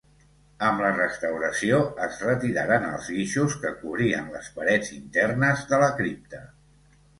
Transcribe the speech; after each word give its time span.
Amb 0.69 0.79
la 0.85 0.93
restauració 0.93 1.81
es 2.05 2.17
retiraren 2.29 2.87
els 2.93 3.11
guixos 3.19 3.59
que 3.67 3.75
cobrien 3.83 4.33
les 4.39 4.51
parets 4.59 4.93
internes 4.99 5.65
de 5.75 5.83
la 5.87 5.95
cripta. 6.03 6.45